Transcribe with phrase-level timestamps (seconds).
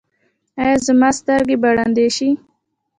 [0.61, 2.29] ایا زما سترګې به ړندې شي؟